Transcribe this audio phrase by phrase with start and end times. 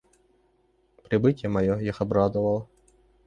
[1.03, 2.67] Прибытие мое их обрадовало.